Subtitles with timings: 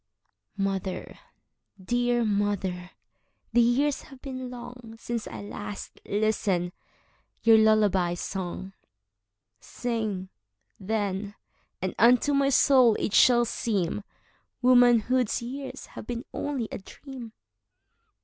[0.57, 1.19] Mother,
[1.79, 2.89] dear mother,
[3.53, 6.71] the years have been longSince I last listened
[7.43, 10.29] your lullaby song:Sing,
[10.79, 11.35] then,
[11.83, 17.33] and unto my soul it shall seemWomanhood's years have been only a dream.